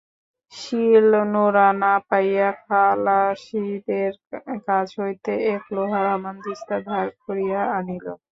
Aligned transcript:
শিল-নোড়া 0.53 1.67
না 1.81 1.93
পাইয়া 2.07 2.49
খালাসিদের 2.63 4.13
কাছ 4.67 4.87
হইতে 4.99 5.31
এক 5.53 5.63
লোহার 5.75 6.05
হামানদিস্তা 6.11 6.75
ধার 6.87 7.07
করিয়া 7.23 7.59
আনিল। 7.77 8.05